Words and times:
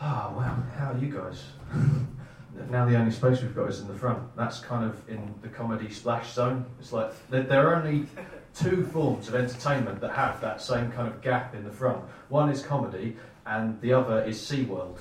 Oh, 0.00 0.32
well, 0.36 0.64
how 0.76 0.92
are 0.92 0.98
you 0.98 1.12
guys? 1.12 1.42
now 2.70 2.86
the 2.86 2.96
only 2.96 3.10
space 3.10 3.42
we've 3.42 3.54
got 3.54 3.68
is 3.68 3.80
in 3.80 3.88
the 3.88 3.94
front. 3.94 4.36
That's 4.36 4.60
kind 4.60 4.84
of 4.84 5.08
in 5.08 5.34
the 5.42 5.48
comedy 5.48 5.90
splash 5.90 6.32
zone. 6.32 6.66
It's 6.78 6.92
like 6.92 7.12
there, 7.30 7.68
are 7.68 7.74
only 7.74 8.06
two 8.54 8.86
forms 8.86 9.28
of 9.28 9.34
entertainment 9.34 10.00
that 10.00 10.12
have 10.12 10.40
that 10.40 10.62
same 10.62 10.92
kind 10.92 11.08
of 11.08 11.20
gap 11.20 11.54
in 11.54 11.64
the 11.64 11.72
front. 11.72 12.04
One 12.28 12.48
is 12.48 12.62
comedy, 12.62 13.16
and 13.44 13.80
the 13.80 13.92
other 13.92 14.22
is 14.22 14.38
SeaWorld. 14.38 14.98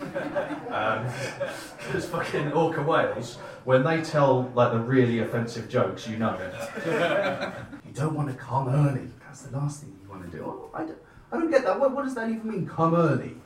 Because 0.00 2.04
um, 2.04 2.10
fucking 2.10 2.52
orca 2.52 2.82
whales, 2.82 3.36
when 3.64 3.84
they 3.84 4.02
tell 4.02 4.50
like 4.56 4.72
the 4.72 4.80
really 4.80 5.20
offensive 5.20 5.68
jokes, 5.68 6.08
you 6.08 6.16
know 6.16 6.34
it. 6.34 7.52
you 7.86 7.92
don't 7.92 8.14
want 8.14 8.28
to 8.30 8.34
come 8.34 8.68
early. 8.68 9.08
That's 9.26 9.42
the 9.42 9.56
last 9.56 9.82
thing 9.82 9.96
you 10.02 10.08
want 10.08 10.28
to 10.28 10.36
do. 10.36 10.44
Oh, 10.44 10.70
I, 10.74 10.84
don't, 10.84 10.98
I 11.30 11.38
don't 11.38 11.50
get 11.52 11.62
that. 11.62 11.78
What, 11.78 11.92
what 11.92 12.04
does 12.04 12.16
that 12.16 12.30
even 12.30 12.50
mean, 12.50 12.66
come 12.66 12.96
early? 12.96 13.36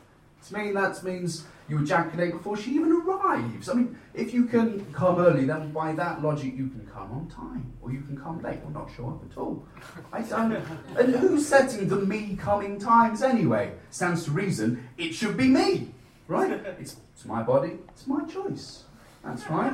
To 0.47 0.57
me, 0.57 0.71
that 0.71 1.03
means 1.03 1.45
you 1.67 1.79
ejaculate 1.79 2.31
before 2.31 2.57
she 2.57 2.71
even 2.71 2.91
arrives. 2.91 3.69
I 3.69 3.73
mean, 3.73 3.97
if 4.13 4.33
you 4.33 4.45
can 4.45 4.91
come 4.93 5.19
early, 5.19 5.45
then 5.45 5.71
by 5.71 5.93
that 5.93 6.21
logic, 6.21 6.55
you 6.55 6.67
can 6.67 6.89
come 6.91 7.11
on 7.11 7.27
time, 7.27 7.71
or 7.81 7.91
you 7.91 8.01
can 8.01 8.17
come 8.17 8.41
late, 8.41 8.59
or 8.65 8.71
not 8.71 8.89
show 8.95 9.09
up 9.09 9.23
at 9.29 9.37
all. 9.37 9.65
I 10.11 10.21
don't. 10.21 10.53
and 10.97 11.15
who's 11.15 11.45
setting 11.45 11.87
the 11.87 11.97
me 11.97 12.35
coming 12.35 12.79
times 12.79 13.21
anyway? 13.21 13.73
Stands 13.91 14.25
to 14.25 14.31
reason 14.31 14.87
it 14.97 15.13
should 15.13 15.37
be 15.37 15.47
me 15.47 15.93
right? 16.29 16.51
It's, 16.79 16.95
it's 17.13 17.25
my 17.25 17.43
body, 17.43 17.79
it's 17.89 18.07
my 18.07 18.23
choice. 18.25 18.83
That's 19.25 19.49
right. 19.49 19.73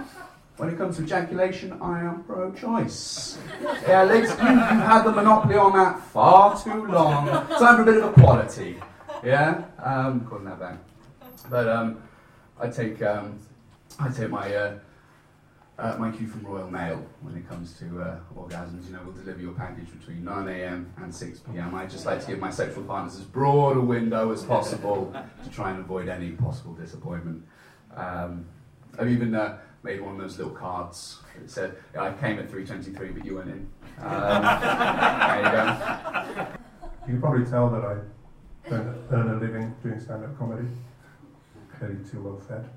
When 0.57 0.69
it 0.69 0.77
comes 0.77 0.95
to 0.97 1.03
ejaculation, 1.03 1.77
I 1.81 1.99
am 1.99 2.23
pro 2.23 2.51
choice. 2.53 3.37
Yeah, 3.87 4.05
Liz, 4.05 4.29
you, 4.29 4.47
you've 4.47 4.87
had 4.87 5.03
the 5.03 5.11
monopoly 5.11 5.55
on 5.55 5.73
that 5.73 6.01
far 6.05 6.59
too 6.59 6.87
long. 6.87 7.27
Time 7.27 7.75
for 7.75 7.81
a 7.81 7.85
bit 7.85 7.97
of 8.01 8.17
equality. 8.17 8.77
Yeah? 9.25 9.63
Um, 9.83 10.25
calling 10.27 10.45
that 10.45 10.59
back. 10.59 10.77
But 11.49 11.67
um, 11.67 12.01
I 12.59 12.67
take 12.69 13.01
um, 13.01 13.39
I 13.99 14.09
take 14.09 14.29
my 14.29 14.53
uh, 14.53 14.77
uh, 15.79 15.95
my 15.97 16.11
cue 16.11 16.27
from 16.27 16.45
Royal 16.45 16.69
Mail 16.69 17.03
when 17.21 17.35
it 17.35 17.49
comes 17.49 17.73
to 17.79 18.01
uh, 18.01 18.19
orgasms. 18.37 18.85
You 18.85 18.93
know, 18.93 19.01
we'll 19.03 19.15
deliver 19.15 19.41
your 19.41 19.53
package 19.53 19.91
between 19.99 20.23
9 20.23 20.47
a.m. 20.47 20.93
and 20.97 21.13
6 21.13 21.39
p.m. 21.39 21.73
I 21.73 21.85
just 21.87 22.05
like 22.05 22.21
to 22.21 22.27
give 22.27 22.39
my 22.39 22.51
sexual 22.51 22.83
partners 22.83 23.15
as 23.15 23.25
broad 23.25 23.77
a 23.77 23.81
window 23.81 24.31
as 24.31 24.43
possible 24.43 25.13
to 25.43 25.49
try 25.49 25.71
and 25.71 25.79
avoid 25.79 26.07
any 26.07 26.31
possible 26.31 26.73
disappointment. 26.73 27.43
Um, 27.95 28.45
I've 28.97 29.09
even 29.09 29.35
uh, 29.35 29.57
made 29.83 30.01
one 30.01 30.15
of 30.15 30.21
those 30.21 30.37
little 30.37 30.53
cards 30.53 31.17
that 31.37 31.49
said, 31.49 31.75
I 31.99 32.11
came 32.13 32.39
at 32.39 32.49
3.23, 32.49 33.13
but 33.13 33.25
you 33.25 33.35
weren't 33.35 33.49
in. 33.49 33.69
Um, 33.99 34.41
there 34.43 35.37
you 35.37 35.51
go. 35.51 36.47
You 37.07 37.13
can 37.13 37.21
probably 37.21 37.45
tell 37.45 37.69
that 37.71 37.83
I 37.83 37.97
don't 38.69 38.97
earn 39.11 39.29
a 39.29 39.35
living 39.39 39.75
doing 39.83 39.99
stand-up 39.99 40.37
comedy. 40.37 40.67
Clearly 41.77 41.97
too 42.09 42.21
well 42.21 42.37
fed. 42.37 42.69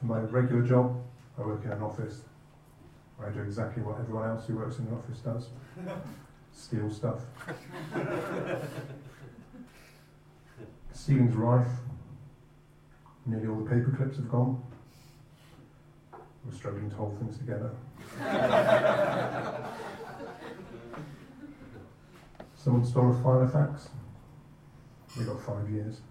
For 0.00 0.06
my 0.06 0.20
regular 0.20 0.62
job, 0.62 1.00
I 1.38 1.42
work 1.42 1.64
in 1.64 1.72
an 1.72 1.82
office 1.82 2.22
where 3.16 3.28
I 3.28 3.32
do 3.32 3.40
exactly 3.42 3.82
what 3.82 3.98
everyone 4.00 4.28
else 4.28 4.46
who 4.46 4.56
works 4.56 4.78
in 4.78 4.86
an 4.86 4.94
office 4.94 5.18
does 5.20 5.48
steal 6.52 6.90
stuff. 6.90 7.20
Ceiling's 10.92 11.36
rife. 11.36 11.68
Nearly 13.26 13.46
all 13.46 13.56
the 13.56 13.70
paper 13.70 13.92
clips 13.96 14.16
have 14.16 14.28
gone. 14.28 14.62
We're 16.44 16.52
struggling 16.52 16.90
to 16.90 16.96
hold 16.96 17.18
things 17.18 17.38
together. 17.38 17.70
Someone 22.68 22.84
stole 22.84 23.10
a 23.12 23.14
Filofax. 23.14 23.88
We 25.18 25.24
got 25.24 25.40
five 25.40 25.70
years. 25.70 26.02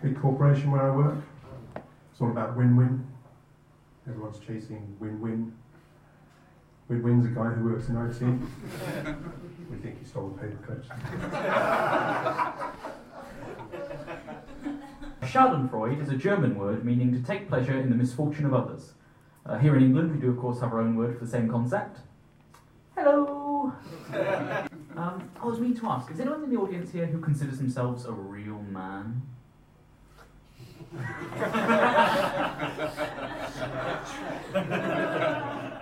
big 0.00 0.20
corporation 0.20 0.70
where 0.70 0.92
I 0.92 0.94
work. 0.94 1.18
It's 2.12 2.20
all 2.20 2.30
about 2.30 2.56
win-win. 2.56 3.04
Everyone's 4.08 4.38
chasing 4.38 4.96
win-win. 5.00 5.56
Win-win's 6.88 7.26
a 7.26 7.30
guy 7.30 7.48
who 7.48 7.64
works 7.64 7.88
in 7.88 7.96
IT. 7.96 8.20
we 9.72 9.76
think 9.78 9.98
he 9.98 10.04
stole 10.04 10.28
the 10.28 10.40
paper 10.40 10.58
clips. 10.64 10.86
Schadenfreude 15.24 16.00
is 16.00 16.10
a 16.10 16.16
German 16.16 16.56
word 16.56 16.84
meaning 16.84 17.12
to 17.12 17.20
take 17.26 17.48
pleasure 17.48 17.76
in 17.76 17.90
the 17.90 17.96
misfortune 17.96 18.46
of 18.46 18.54
others. 18.54 18.92
Uh, 19.46 19.58
here 19.58 19.76
in 19.76 19.82
England, 19.82 20.10
we 20.10 20.18
do, 20.18 20.30
of 20.30 20.38
course, 20.38 20.60
have 20.60 20.72
our 20.72 20.80
own 20.80 20.96
word 20.96 21.18
for 21.18 21.24
the 21.26 21.30
same 21.30 21.50
concept. 21.50 21.98
Hello! 22.96 23.72
um, 24.96 25.30
I 25.40 25.46
was 25.46 25.60
meaning 25.60 25.76
to 25.78 25.86
ask, 25.88 26.10
is 26.10 26.18
anyone 26.18 26.44
in 26.44 26.50
the 26.50 26.56
audience 26.56 26.90
here 26.92 27.04
who 27.06 27.18
considers 27.18 27.58
themselves 27.58 28.06
a 28.06 28.12
real 28.12 28.62
man? 28.62 29.20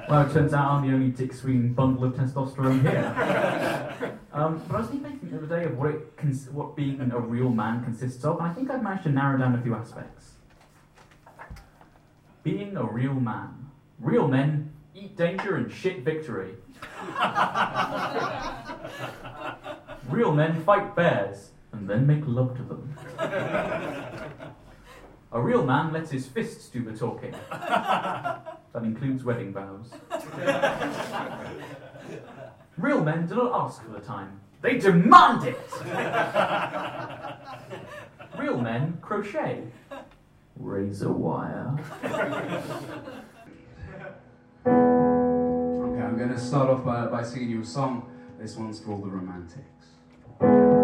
well, 0.09 0.27
it 0.27 0.33
turns 0.33 0.55
out 0.55 0.71
I'm 0.71 0.89
the 0.89 0.95
only 0.95 1.11
Dick 1.11 1.33
Sween 1.35 1.75
bundle 1.75 2.05
of 2.05 2.15
testosterone 2.15 2.81
here. 2.81 4.19
Um, 4.33 4.63
but 4.67 4.77
I 4.77 4.81
was 4.81 4.89
thinking 4.89 5.31
the 5.31 5.37
other 5.37 5.47
day 5.47 5.65
of 5.67 5.77
what, 5.79 5.91
it 5.91 6.17
cons- 6.17 6.49
what 6.51 6.75
being 6.75 6.99
a 7.01 7.21
real 7.21 7.51
man 7.51 7.85
consists 7.85 8.25
of, 8.25 8.39
and 8.39 8.49
I 8.49 8.55
think 8.55 8.71
I've 8.71 8.83
managed 8.83 9.05
to 9.05 9.11
narrow 9.11 9.39
down 9.39 9.55
a 9.55 9.63
few 9.63 9.75
aspects. 9.75 10.33
Being 12.43 12.77
a 12.77 12.85
real 12.85 13.15
man. 13.15 13.71
Real 14.01 14.27
men 14.27 14.73
eat 14.95 15.17
danger 15.17 15.57
and 15.57 15.73
shit 15.73 16.01
victory. 16.05 16.55
real 20.09 20.33
men 20.33 20.63
fight 20.65 20.97
bears 20.97 21.51
and 21.73 21.89
then 21.89 22.07
make 22.07 22.23
love 22.27 22.57
to 22.57 22.63
them. 22.63 22.95
A 25.35 25.41
real 25.41 25.65
man 25.65 25.93
lets 25.93 26.11
his 26.11 26.27
fists 26.27 26.69
do 26.69 26.83
the 26.85 26.93
talking. 26.97 27.35
that 27.51 28.83
includes 28.83 29.25
wedding 29.25 29.53
vows. 29.53 29.91
real 32.77 33.03
men 33.03 33.27
do 33.27 33.37
not 33.37 33.65
ask 33.65 33.83
for 33.83 33.93
the 33.93 34.01
time, 34.01 34.41
they 34.61 34.79
demand 34.79 35.45
it! 35.45 35.59
real 38.39 38.59
men 38.59 38.99
crochet. 39.01 39.63
Razor 40.57 41.13
wire. 41.13 41.77
okay, 42.05 42.11
I'm 44.67 46.17
going 46.17 46.31
to 46.31 46.39
start 46.39 46.71
off 46.71 46.85
by, 46.85 47.07
by 47.07 47.23
singing 47.23 47.51
you 47.51 47.63
a 47.63 47.65
song. 47.65 48.11
This 48.39 48.57
one's 48.57 48.83
all 48.87 48.99
the 48.99 49.09
romantics. 49.09 50.82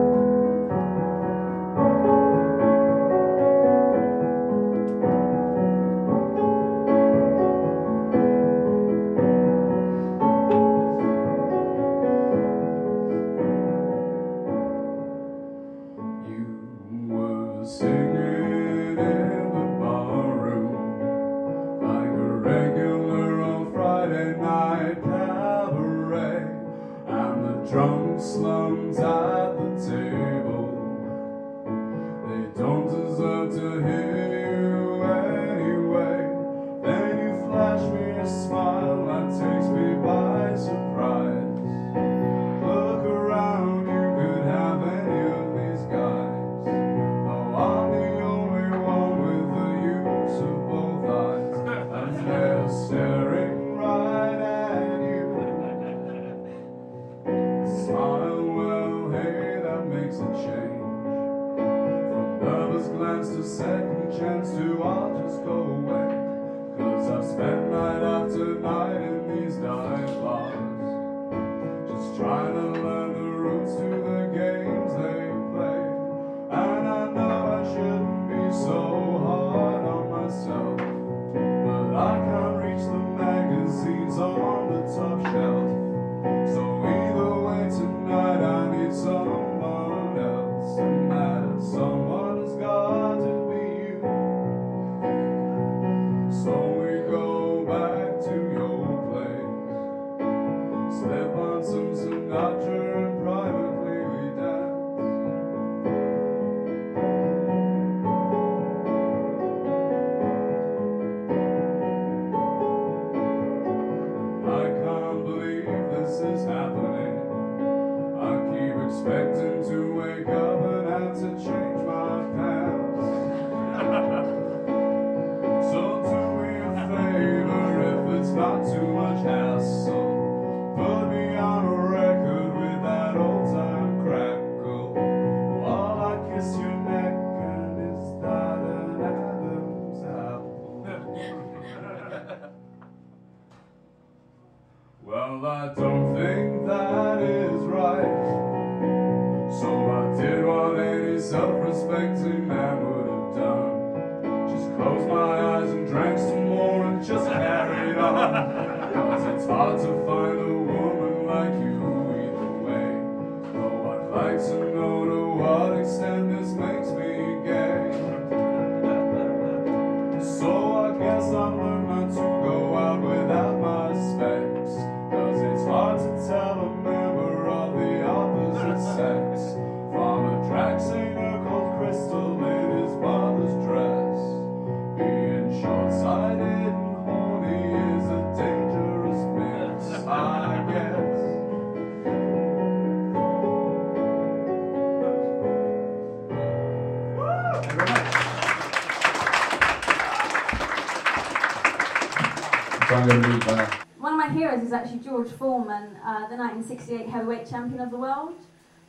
One 203.99 204.13
of 204.13 204.19
my 204.19 204.31
heroes 204.31 204.63
is 204.63 204.73
actually 204.73 205.01
George 205.01 205.29
Foreman, 205.29 205.97
uh, 206.03 206.27
the 206.29 206.37
1968 206.37 207.07
heavyweight 207.07 207.47
champion 207.47 207.83
of 207.83 207.91
the 207.91 207.99
world. 207.99 208.35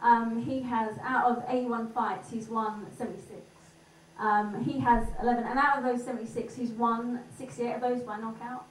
Um, 0.01 0.42
he 0.42 0.62
has, 0.62 0.98
out 1.04 1.30
of 1.30 1.44
81 1.50 1.92
fights, 1.92 2.30
he's 2.31 2.48
won 2.48 2.86
76. 2.98 3.42
Um, 4.18 4.63
he 4.63 4.80
has 4.80 5.06
11, 5.22 5.44
and 5.44 5.60
out 5.60 5.80
of 5.80 5.84
those 5.84 6.06
76, 6.06 6.56
he's 6.56 6.69
won 6.69 7.19
68 7.38 7.74
of 7.74 7.81
those 7.81 8.01
by 8.01 8.18
knockout. 8.18 8.68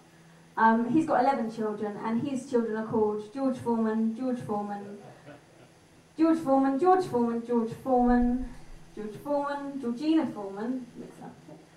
Um, 0.56 0.88
he's 0.90 1.04
got 1.04 1.22
11 1.22 1.54
children, 1.54 1.98
and 2.02 2.26
his 2.26 2.48
children 2.48 2.76
are 2.76 2.86
called 2.86 3.22
George 3.34 3.58
Foreman, 3.58 4.16
George 4.16 4.40
Foreman, 4.40 4.96
George 6.16 6.38
Foreman, 6.38 6.80
George 6.80 7.04
Foreman, 7.04 7.46
George 7.46 7.72
Foreman, 7.84 8.48
George 8.96 9.16
Foreman, 9.22 9.78
Georgina 9.78 10.24
Foreman, 10.24 10.86
mix 10.96 11.20
up, 11.22 11.34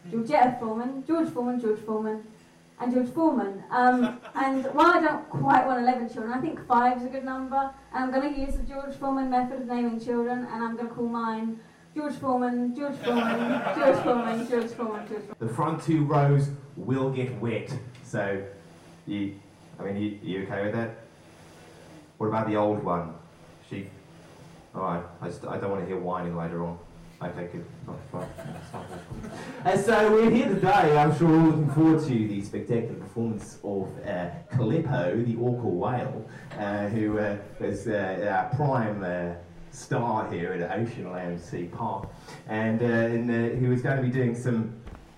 Georgetta 0.10 0.58
Foreman, 0.58 1.04
George 1.06 1.28
Foreman, 1.28 1.60
George 1.60 1.80
Foreman, 1.80 2.24
and 2.82 2.94
George 2.94 3.10
Foreman. 3.10 3.64
Um, 3.70 4.20
and 4.36 4.66
while 4.74 4.88
I 4.88 5.02
don't 5.02 5.30
quite 5.30 5.66
want 5.66 5.80
11 5.82 6.10
children, 6.10 6.34
I 6.34 6.42
think 6.42 6.66
five 6.68 6.98
is 6.98 7.06
a 7.06 7.10
good 7.10 7.24
number. 7.24 7.72
And 7.94 8.04
I'm 8.04 8.12
going 8.12 8.34
to 8.34 8.40
use 8.40 8.56
the 8.56 8.64
George 8.64 8.96
Foreman 8.96 9.30
method 9.30 9.62
of 9.62 9.68
naming 9.68 10.00
children, 10.00 10.48
and 10.52 10.64
I'm 10.64 10.76
going 10.76 10.90
to 10.90 10.94
call 10.94 11.08
mine 11.08 11.60
George 11.96 12.16
Foreman, 12.16 12.76
George 12.76 12.96
Foreman, 12.98 13.62
George 13.76 13.98
Foreman, 14.04 14.48
George 14.50 14.72
Foreman, 14.72 15.08
George 15.08 15.22
Foreman. 15.22 15.36
The 15.40 15.50
front 15.50 15.84
two 15.84 16.06
rows 16.06 16.50
will 16.76 17.12
get 17.12 17.40
wet. 17.40 17.78
So, 18.04 18.42
you, 19.06 19.36
I 19.80 19.84
mean, 19.84 19.98
you, 19.98 20.20
you 20.24 20.44
okay 20.44 20.64
with 20.64 20.74
that? 20.74 21.00
What 22.18 22.28
about 22.28 22.48
the 22.48 22.56
old 22.56 22.84
one? 22.84 23.14
She, 23.70 23.88
all 24.74 24.82
right. 24.82 25.04
I, 25.22 25.28
just, 25.28 25.46
I 25.46 25.58
don't 25.58 25.72
want 25.72 25.82
to 25.82 25.88
hear 25.88 25.98
whining 25.98 26.36
later 26.36 26.64
on. 26.64 26.80
That's 27.22 28.74
not 28.74 28.90
bad. 28.90 29.02
And 29.66 29.80
so 29.80 30.12
we're 30.12 30.32
here 30.32 30.48
today. 30.48 30.98
I'm 30.98 31.16
sure 31.16 31.28
we're 31.28 31.50
looking 31.50 31.70
forward 31.70 32.02
to 32.08 32.28
the 32.28 32.42
spectacular 32.42 32.96
performance 32.96 33.60
of 33.64 33.90
uh, 34.08 34.30
Calippo, 34.52 35.24
the 35.24 35.36
orca 35.36 35.68
whale, 35.68 36.28
uh, 36.58 36.88
who 36.88 37.20
uh, 37.20 37.38
is 37.60 37.88
uh, 37.88 38.28
our 38.28 38.56
prime 38.56 39.04
uh, 39.04 39.36
star 39.70 40.32
here 40.32 40.54
at 40.54 40.72
Oceanland 40.72 41.40
Sea 41.40 41.66
Park, 41.66 42.10
and, 42.48 42.82
uh, 42.82 42.86
and 42.86 43.30
is 43.72 43.84
going 43.84 43.98
to 43.98 44.04
be 44.04 44.10
doing 44.10 44.36
some 44.36 44.74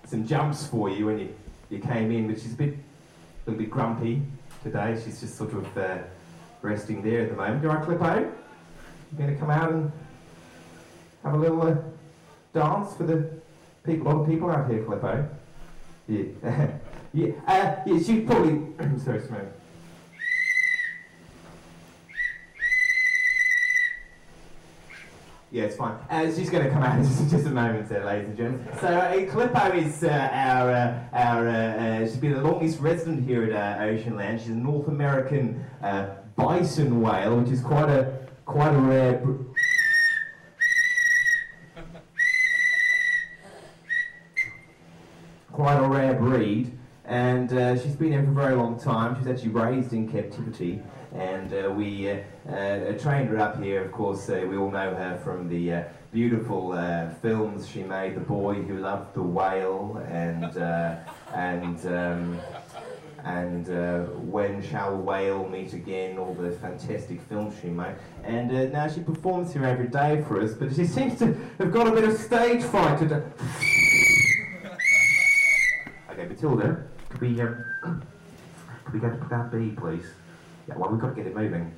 some 0.06 0.26
jumps 0.26 0.66
for 0.66 0.90
you 0.90 1.06
when 1.06 1.18
you, 1.18 1.34
you 1.70 1.78
came 1.78 2.10
in, 2.10 2.28
but 2.28 2.38
she's 2.38 2.52
a 2.52 2.56
bit 2.56 2.74
a 2.74 3.50
little 3.50 3.64
bit 3.64 3.70
grumpy 3.70 4.20
today. 4.62 5.00
She's 5.02 5.20
just 5.20 5.38
sort 5.38 5.54
of 5.54 5.66
resting 6.60 7.00
there 7.02 7.22
at 7.22 7.30
the 7.30 7.36
moment. 7.36 7.64
All 7.64 7.74
right, 7.74 7.82
Calippo? 7.82 8.30
You 9.12 9.18
going 9.18 9.32
to 9.32 9.40
come 9.40 9.50
out 9.50 9.72
and 9.72 9.90
have 11.22 11.32
a 11.32 11.38
little 11.38 11.93
dance 12.54 12.94
for 12.96 13.02
the 13.02 13.28
people, 13.84 14.08
all 14.08 14.24
the 14.24 14.32
people 14.32 14.50
out 14.50 14.70
here, 14.70 14.82
Calippo? 14.84 15.28
Yeah, 16.08 16.68
yeah, 17.12 17.32
uh, 17.46 17.76
yeah. 17.84 18.02
She 18.02 18.20
probably. 18.20 18.62
sorry, 18.98 19.20
Smoke. 19.20 19.52
Yeah, 25.50 25.64
it's 25.64 25.76
fine. 25.76 25.96
Uh, 26.10 26.34
she's 26.34 26.50
going 26.50 26.64
to 26.64 26.70
come 26.70 26.82
out 26.82 26.98
in 26.98 27.04
just, 27.08 27.30
just 27.30 27.46
a 27.46 27.50
moment, 27.50 27.88
there, 27.88 28.04
ladies 28.04 28.28
and 28.28 28.36
gentlemen. 28.36 28.68
So, 28.80 28.88
uh, 28.88 29.12
Calippo 29.12 29.74
is 29.76 30.02
uh, 30.02 30.08
our, 30.32 30.70
uh, 30.70 30.98
our 31.12 31.48
uh, 31.48 31.52
uh, 31.52 31.98
she's 32.00 32.16
been 32.16 32.32
the 32.32 32.42
longest 32.42 32.80
resident 32.80 33.24
here 33.24 33.44
at 33.44 33.52
uh, 33.52 33.82
Oceanland. 33.82 34.40
She's 34.40 34.48
a 34.48 34.52
North 34.52 34.88
American 34.88 35.64
uh, 35.80 36.16
bison 36.34 37.00
whale, 37.00 37.38
which 37.38 37.50
is 37.50 37.60
quite 37.60 37.88
a 37.88 38.26
quite 38.46 38.74
a 38.74 38.78
rare. 38.78 39.18
Br- 39.18 39.42
quite 45.54 45.76
a 45.76 45.86
rare 45.86 46.14
breed, 46.34 46.76
and 47.04 47.52
uh, 47.52 47.78
she's 47.80 47.94
been 47.94 48.10
here 48.10 48.24
for 48.24 48.30
a 48.30 48.34
very 48.34 48.56
long 48.56 48.78
time. 48.78 49.16
She's 49.16 49.28
actually 49.28 49.50
raised 49.50 49.92
in 49.92 50.10
captivity, 50.10 50.82
and 51.14 51.52
uh, 51.52 51.70
we 51.70 52.10
uh, 52.10 52.16
uh, 52.50 52.92
trained 52.98 53.28
her 53.28 53.38
up 53.38 53.62
here. 53.62 53.84
Of 53.84 53.92
course, 53.92 54.26
we 54.28 54.56
all 54.56 54.70
know 54.70 54.94
her 54.94 55.20
from 55.22 55.48
the 55.48 55.72
uh, 55.72 55.82
beautiful 56.12 56.72
films 57.22 57.68
she 57.68 57.84
made, 57.84 58.16
The 58.16 58.20
Boy 58.20 58.54
Who 58.54 58.78
Loved 58.78 59.14
the 59.14 59.22
Whale, 59.22 60.04
and 60.10 60.56
and. 61.34 61.86
Um, 61.86 62.40
and 63.24 63.70
uh, 63.70 64.00
When 64.20 64.62
Shall 64.62 64.98
Whale 64.98 65.48
Meet 65.48 65.72
Again, 65.72 66.18
all 66.18 66.34
the 66.34 66.50
fantastic 66.50 67.22
films 67.22 67.54
she 67.60 67.68
made. 67.68 67.94
And 68.22 68.50
uh, 68.50 68.64
now 68.66 68.86
she 68.86 69.00
performs 69.00 69.54
here 69.54 69.64
every 69.64 69.88
day 69.88 70.22
for 70.28 70.42
us, 70.42 70.52
but 70.52 70.74
she 70.74 70.84
seems 70.84 71.18
to 71.20 71.34
have 71.58 71.72
got 71.72 71.86
a 71.86 71.90
bit 71.90 72.04
of 72.04 72.18
stage 72.18 72.62
fright 72.62 72.98
today. 72.98 73.22
Okay, 76.44 76.54
Matilda, 76.54 76.82
could 77.08 77.20
we 77.22 77.40
um, 77.40 78.02
could 78.84 78.94
we 78.94 79.00
go 79.00 79.08
to 79.08 79.28
that 79.30 79.50
B, 79.50 79.70
please? 79.70 80.04
Yeah, 80.68 80.76
well, 80.76 80.90
we've 80.90 81.00
got 81.00 81.10
to 81.10 81.14
get 81.14 81.26
it 81.26 81.34
moving. 81.34 81.74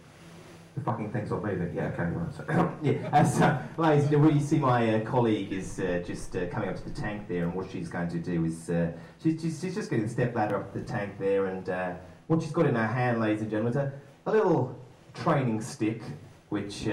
The 0.75 0.81
fucking 0.83 1.13
thing's 1.13 1.31
not 1.31 1.45
moving. 1.45 1.73
Yeah, 1.75 1.87
okay, 1.87 2.03
right. 2.03 2.35
So, 2.35 2.73
yeah, 2.83 3.09
uh, 3.13 3.25
so, 3.25 3.59
ladies, 3.77 4.11
you 4.11 4.41
see 4.41 4.59
my 4.59 4.97
uh, 4.97 5.01
colleague 5.05 5.53
is 5.53 5.79
uh, 5.79 6.03
just 6.05 6.35
uh, 6.37 6.47
coming 6.47 6.69
up 6.69 6.77
to 6.77 6.85
the 6.85 6.91
tank 6.91 7.29
there, 7.29 7.45
and 7.45 7.55
what 7.55 7.71
she's 7.71 7.89
going 7.89 8.09
to 8.09 8.19
do 8.19 8.45
is 8.45 8.69
uh, 8.69 8.91
she's, 9.23 9.41
she's, 9.41 9.61
she's 9.61 9.75
just 9.75 9.89
going 9.89 10.03
to 10.03 10.09
step 10.09 10.35
ladder 10.35 10.57
up 10.57 10.75
the 10.75 10.83
tank 10.83 11.17
there, 11.19 11.47
and 11.47 11.69
uh, 11.69 11.93
what 12.27 12.43
she's 12.43 12.53
got 12.53 12.67
in 12.67 12.75
her 12.75 12.87
hand, 12.87 13.21
ladies 13.21 13.43
and 13.43 13.51
gentlemen, 13.51 13.71
is 13.71 13.77
a, 13.77 13.93
a 14.27 14.33
little 14.33 14.77
training 15.15 15.61
stick, 15.61 16.03
which. 16.49 16.89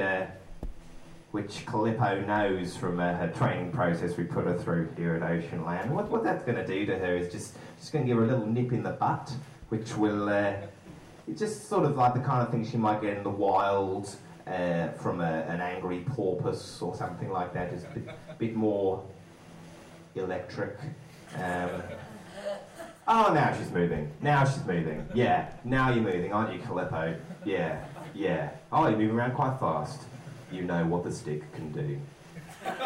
Which 1.34 1.66
Calippo 1.66 2.28
knows 2.28 2.78
from 2.78 3.00
uh, 3.00 3.16
her 3.16 3.28
training 3.28 3.72
process 3.72 4.16
we 4.18 4.24
put 4.24 4.46
her 4.46 4.56
through 4.56 4.90
here 4.96 5.16
at 5.16 5.24
Ocean 5.24 5.66
Land. 5.66 5.90
What, 5.90 6.08
what 6.12 6.24
that's 6.24 6.44
going 6.44 6.58
to 6.58 6.68
do 6.68 6.86
to 6.86 6.96
her 6.96 7.16
is 7.16 7.32
just, 7.32 7.56
just 7.80 7.92
going 7.92 8.06
to 8.06 8.08
give 8.08 8.18
her 8.20 8.24
a 8.24 8.28
little 8.28 8.46
nip 8.46 8.72
in 8.72 8.84
the 8.84 8.92
butt, 8.92 9.34
which 9.70 9.98
will, 9.98 10.30
uh, 10.30 10.54
it's 11.28 11.40
just 11.40 11.68
sort 11.68 11.86
of 11.86 11.96
like 11.96 12.14
the 12.14 12.20
kind 12.20 12.44
of 12.44 12.52
thing 12.52 12.64
she 12.64 12.78
might 12.78 13.02
get 13.02 13.18
in 13.18 13.24
the 13.24 13.32
wild 13.32 14.16
uh, 14.46 14.90
from 14.90 15.22
a, 15.22 15.42
an 15.50 15.60
angry 15.60 16.02
porpoise 16.02 16.80
or 16.84 16.96
something 16.96 17.32
like 17.32 17.52
that, 17.56 17.72
just 17.72 17.88
a 17.88 17.90
bit, 17.90 18.10
bit 18.38 18.56
more 18.56 19.04
electric. 20.14 20.78
Um, 21.36 21.82
oh, 23.08 23.34
now 23.34 23.58
she's 23.58 23.72
moving. 23.72 24.12
Now 24.22 24.46
she's 24.46 24.64
moving. 24.66 25.08
Yeah, 25.16 25.50
now 25.64 25.92
you're 25.92 26.04
moving, 26.04 26.32
aren't 26.32 26.54
you, 26.54 26.60
Calippo? 26.60 27.18
Yeah. 27.44 27.84
Yeah. 28.14 28.52
Oh, 28.72 28.88
you're 28.88 29.00
moving 29.00 29.16
around 29.16 29.34
quite 29.34 29.60
fast. 29.60 30.04
You 30.54 30.62
know 30.62 30.86
what 30.86 31.04
the 31.04 31.12
stick 31.12 31.52
can 31.54 31.72
do. 31.72 32.00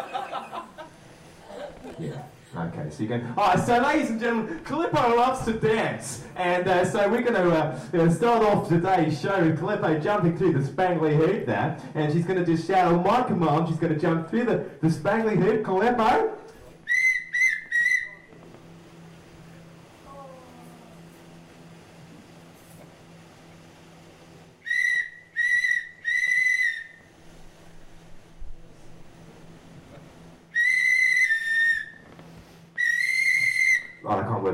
Yeah. 1.98 2.22
Okay, 2.56 2.90
so 2.90 3.02
you're 3.02 3.18
going. 3.18 3.32
Alright, 3.36 3.60
so 3.60 3.78
ladies 3.78 4.10
and 4.10 4.20
gentlemen, 4.20 4.60
Calippo 4.60 5.16
loves 5.16 5.44
to 5.46 5.52
dance. 5.54 6.24
And 6.36 6.66
uh, 6.66 6.84
so 6.84 7.08
we're 7.08 7.22
going 7.22 7.34
to 7.34 7.50
uh, 7.50 7.80
uh, 7.92 8.10
start 8.10 8.42
off 8.42 8.68
today's 8.68 9.20
show 9.20 9.44
with 9.44 9.58
Calippo 9.58 10.02
jumping 10.02 10.36
through 10.36 10.52
the 10.54 10.60
spangly 10.60 11.16
hoop 11.16 11.46
there. 11.46 11.78
And 11.94 12.12
she's 12.12 12.24
going 12.24 12.38
to 12.38 12.46
just 12.46 12.66
shout 12.66 12.92
on 12.92 13.02
my 13.02 13.22
command, 13.22 13.68
she's 13.68 13.78
going 13.78 13.92
to 13.92 14.00
jump 14.00 14.30
through 14.30 14.44
the, 14.44 14.64
the 14.80 14.88
spangly 14.88 15.36
hoop. 15.36 15.62
Calippo. 15.62 16.37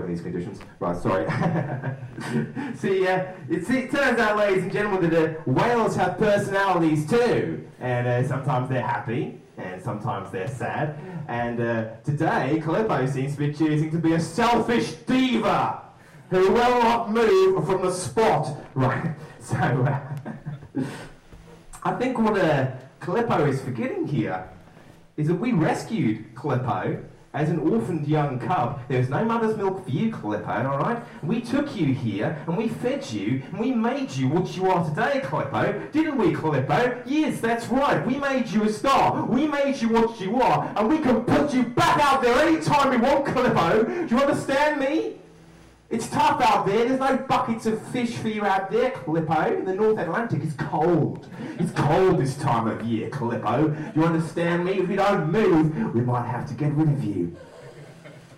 These 0.06 0.20
conditions. 0.20 0.61
Right, 0.80 0.96
sorry. 0.96 1.26
See, 2.76 3.06
uh, 3.06 3.25
it, 3.49 3.66
see, 3.66 3.78
it 3.78 3.90
turns 3.90 4.18
out, 4.18 4.37
ladies 4.37 4.64
and 4.64 4.73
gentlemen, 4.73 5.11
that 5.11 5.38
uh, 5.38 5.40
whales 5.46 5.96
have 5.96 6.18
personalities 6.18 7.08
too. 7.08 7.66
And 7.80 8.06
uh, 8.06 8.28
sometimes 8.28 8.68
they're 8.68 8.87
happy, 8.87 9.40
and 9.56 9.82
sometimes 9.82 10.30
they're 10.30 10.49
sad. 10.49 10.99
And 11.28 11.61
uh, 11.61 11.84
today, 12.04 12.61
Calippo 12.62 13.11
seems 13.11 13.32
to 13.32 13.38
be 13.38 13.52
choosing 13.52 13.90
to 13.92 13.99
be 13.99 14.12
a 14.12 14.20
selfish 14.20 14.92
diva 15.06 15.82
who 16.30 16.52
will 16.52 16.82
not 16.82 17.11
move 17.11 17.66
from 17.66 17.82
the 17.82 17.92
spot. 17.92 18.56
Right, 18.75 19.14
so 19.40 19.56
uh, 19.56 20.00
I 21.82 21.92
think 21.92 22.18
what 22.18 22.38
uh, 22.38 22.73
Calippo 23.00 23.49
is 23.49 23.61
forgetting 23.62 24.06
here 24.06 24.49
is 25.16 25.28
that 25.28 25.34
we 25.34 25.52
rescued 25.52 26.34
Calippo 26.34 27.02
as 27.34 27.50
an 27.50 27.58
orphaned 27.58 28.06
young 28.06 28.38
cub. 28.38 28.80
There 28.88 28.98
was 28.98 29.10
no 29.10 29.24
mother's 29.24 29.56
milk 29.56 29.84
for 29.84 29.90
you, 29.90 30.10
Calippo, 30.10 30.64
alright? 30.64 31.02
We 31.22 31.40
took 31.40 31.76
you 31.76 31.92
here 31.92 32.42
and 32.46 32.56
we 32.56 32.68
fed 32.68 33.10
you 33.10 33.42
and 33.50 33.58
we 33.58 33.72
made 33.72 34.10
you 34.12 34.28
what 34.28 34.56
you 34.56 34.70
are 34.70 34.88
today, 34.88 35.20
Calippo. 35.22 35.90
Didn't 35.92 36.16
we, 36.16 36.32
Calippo? 36.32 37.02
Yes, 37.04 37.40
that's 37.40 37.66
right. 37.66 38.06
We 38.06 38.16
made 38.18 38.48
you 38.48 38.62
a 38.64 38.72
star. 38.72 39.26
We 39.26 39.46
made 39.46 39.80
you 39.82 39.88
what 39.88 40.20
you 40.20 40.40
are 40.40 40.72
and 40.76 40.88
we 40.88 40.98
can 40.98 41.22
put 41.24 41.52
you 41.52 41.64
back 41.64 42.00
out 42.00 42.22
there 42.22 42.38
anytime 42.38 42.90
we 42.90 42.96
want, 42.96 43.26
Calippo. 43.26 44.08
Do 44.08 44.14
you 44.14 44.22
understand 44.22 44.80
me? 44.80 45.18
It's 45.90 46.08
tough 46.08 46.40
out 46.40 46.66
there. 46.66 46.88
There's 46.88 46.98
no 46.98 47.16
buckets 47.16 47.66
of 47.66 47.80
fish 47.88 48.16
for 48.16 48.28
you 48.28 48.44
out 48.44 48.70
there, 48.70 48.90
Calippo. 48.90 49.58
In 49.58 49.64
the 49.64 49.74
North 49.74 49.98
Atlantic, 49.98 50.42
it's 50.42 50.54
cold. 50.54 51.28
It's 51.58 51.70
cold 51.72 52.18
this 52.18 52.36
time 52.36 52.66
of 52.66 52.82
year, 52.84 53.10
Calippo. 53.10 53.94
You 53.94 54.04
understand 54.04 54.64
me? 54.64 54.72
If 54.72 54.88
you 54.88 54.96
don't 54.96 55.30
move, 55.30 55.94
we 55.94 56.00
might 56.00 56.26
have 56.26 56.48
to 56.48 56.54
get 56.54 56.72
rid 56.72 56.88
of 56.88 57.04
you. 57.04 57.36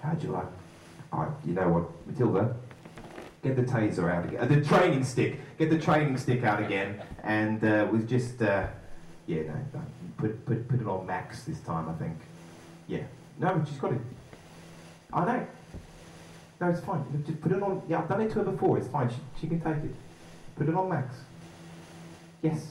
How'd 0.02 0.22
you 0.22 0.30
like? 0.30 0.46
Oh, 1.12 1.34
you 1.46 1.54
know 1.54 1.68
what, 1.68 2.06
Matilda? 2.06 2.54
Get 3.42 3.56
the 3.56 3.62
taser 3.62 4.12
out 4.12 4.24
again. 4.24 4.40
Uh, 4.40 4.46
the 4.46 4.60
training 4.60 5.04
stick. 5.04 5.40
Get 5.56 5.70
the 5.70 5.78
training 5.78 6.18
stick 6.18 6.42
out 6.42 6.60
again. 6.60 7.00
And 7.22 7.62
uh, 7.62 7.86
we'll 7.90 8.02
just, 8.02 8.42
uh, 8.42 8.66
yeah, 9.26 9.42
no, 9.42 9.54
no, 9.72 9.80
put, 10.16 10.44
put, 10.44 10.68
put 10.68 10.80
it 10.80 10.86
on 10.86 11.06
max 11.06 11.44
this 11.44 11.60
time, 11.60 11.88
I 11.88 11.94
think. 11.94 12.18
Yeah. 12.88 13.04
No, 13.38 13.64
she's 13.66 13.78
got 13.78 13.92
it. 13.92 14.00
I 15.12 15.24
know. 15.24 15.46
No, 16.60 16.68
it's 16.68 16.80
fine. 16.80 17.04
Just 17.26 17.40
put 17.40 17.52
it 17.52 17.62
on. 17.62 17.82
Yeah, 17.88 17.98
I've 17.98 18.08
done 18.08 18.22
it 18.22 18.30
to 18.30 18.38
her 18.38 18.44
before. 18.44 18.78
It's 18.78 18.88
fine. 18.88 19.10
She, 19.10 19.16
she 19.40 19.46
can 19.46 19.60
take 19.60 19.84
it. 19.84 19.94
Put 20.56 20.68
it 20.68 20.74
on 20.74 20.88
max. 20.88 21.16
Yes. 22.42 22.66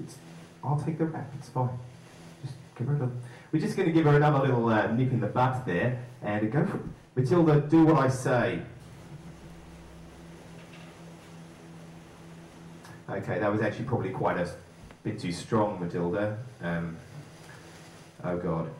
It's. 0.00 0.16
I'll 0.64 0.80
take 0.80 0.98
the 0.98 1.04
rap. 1.04 1.30
It's 1.38 1.50
fine. 1.50 1.78
Just 2.42 2.54
give 2.76 2.86
her 2.88 2.94
a. 2.94 3.10
We're 3.52 3.60
just 3.60 3.76
going 3.76 3.88
to 3.88 3.92
give 3.92 4.06
her 4.06 4.16
another 4.16 4.40
little 4.40 4.68
uh, 4.68 4.86
nip 4.88 5.12
in 5.12 5.20
the 5.20 5.26
butt 5.26 5.66
there, 5.66 6.02
and 6.22 6.50
go 6.50 6.64
for 6.64 6.76
it. 6.76 6.82
Matilda, 7.16 7.60
do 7.60 7.84
what 7.84 7.96
I 7.96 8.08
say. 8.08 8.62
Okay, 13.10 13.38
that 13.38 13.50
was 13.50 13.62
actually 13.62 13.86
probably 13.86 14.10
quite 14.10 14.36
a 14.38 14.50
bit 15.02 15.18
too 15.18 15.32
strong, 15.32 15.80
Matilda. 15.80 16.38
Um, 16.62 16.96
oh 18.22 18.36
God. 18.36 18.70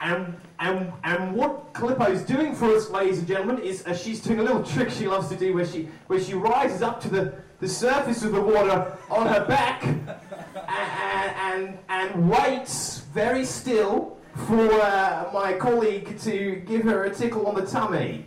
And, 0.00 0.34
and, 0.58 0.92
and 1.04 1.34
what 1.34 1.74
Calippo's 1.74 2.22
doing 2.22 2.54
for 2.54 2.74
us, 2.74 2.88
ladies 2.88 3.18
and 3.18 3.28
gentlemen, 3.28 3.58
is 3.58 3.86
uh, 3.86 3.94
she's 3.94 4.20
doing 4.20 4.40
a 4.40 4.42
little 4.42 4.62
trick 4.62 4.90
she 4.90 5.06
loves 5.06 5.28
to 5.28 5.36
do 5.36 5.52
where 5.52 5.66
she, 5.66 5.88
where 6.06 6.18
she 6.18 6.32
rises 6.32 6.80
up 6.80 7.00
to 7.02 7.08
the, 7.08 7.34
the 7.60 7.68
surface 7.68 8.22
of 8.22 8.32
the 8.32 8.40
water 8.40 8.96
on 9.10 9.26
her 9.26 9.44
back 9.46 9.84
and, 10.68 11.68
and, 11.68 11.78
and 11.90 12.30
waits 12.30 13.00
very 13.12 13.44
still 13.44 14.16
for 14.46 14.72
uh, 14.72 15.28
my 15.34 15.52
colleague 15.52 16.18
to 16.20 16.62
give 16.66 16.82
her 16.82 17.04
a 17.04 17.14
tickle 17.14 17.46
on 17.46 17.54
the 17.54 17.66
tummy. 17.66 18.24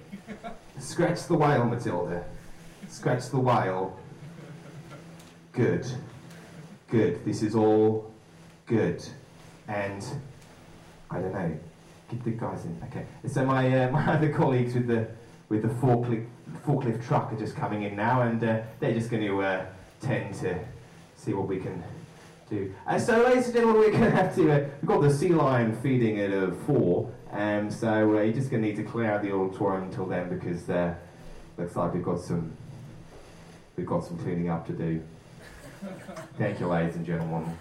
Scratch 0.80 1.26
the 1.26 1.36
whale, 1.36 1.66
Matilda. 1.66 2.24
Scratch 2.88 3.30
the 3.30 3.40
whale. 3.40 3.98
Good. 5.54 5.88
Good. 6.88 7.26
This 7.26 7.42
is 7.42 7.56
all 7.56 8.12
good. 8.68 9.04
And 9.68 10.06
I 11.14 11.20
don't 11.20 11.34
know. 11.34 11.58
Get 12.10 12.24
the 12.24 12.32
guys 12.32 12.66
in. 12.66 12.82
Okay. 12.90 13.06
So 13.28 13.46
my 13.46 13.86
uh, 13.86 13.92
my 13.98 14.14
other 14.14 14.34
colleagues 14.34 14.74
with 14.74 14.88
the 14.88 15.08
with 15.50 15.62
the 15.62 15.68
forklift 15.68 16.28
forklift 16.66 17.06
truck 17.06 17.32
are 17.32 17.38
just 17.38 17.56
coming 17.56 17.84
in 17.84 17.96
now, 17.96 18.24
and 18.24 18.44
uh, 18.44 18.62
they're 18.80 18.94
just 18.94 19.10
going 19.10 19.26
to 19.26 19.42
uh, 19.42 19.66
tend 20.02 20.34
to 20.36 20.60
see 21.16 21.34
what 21.34 21.48
we 21.48 21.58
can 21.58 21.84
do. 22.50 22.74
Uh, 22.88 23.00
so, 23.00 23.24
ladies 23.24 23.46
and 23.46 23.56
gentlemen, 23.56 23.82
we're 23.82 23.92
going 23.92 24.04
to 24.04 24.12
have 24.12 24.36
to. 24.36 24.52
Uh, 24.52 24.70
we've 24.82 24.90
got 24.90 25.02
the 25.02 25.14
sea 25.14 25.30
lion 25.30 25.76
feeding 25.82 26.20
at 26.20 26.34
uh, 26.34 26.52
four, 26.66 27.12
and 27.32 27.72
so 27.72 28.18
uh, 28.18 28.22
you're 28.22 28.34
just 28.34 28.50
going 28.50 28.62
to 28.62 28.68
need 28.68 28.78
to 28.78 28.84
clear 28.84 29.12
out 29.12 29.22
the 29.22 29.32
auditorium 29.32 29.84
until 29.84 30.06
then 30.06 30.30
because 30.30 30.70
uh, 30.70 30.94
looks 31.58 31.76
like 31.76 31.94
we've 31.94 32.04
got 32.04 32.20
some 32.20 32.52
we've 33.76 33.86
got 33.86 34.04
some 34.04 34.18
cleaning 34.18 34.50
up 34.50 34.66
to 34.68 34.74
do. 34.74 35.02
Thank 36.38 36.60
you, 36.60 36.68
ladies 36.68 36.96
and 36.96 37.06
gentlemen. 37.06 37.58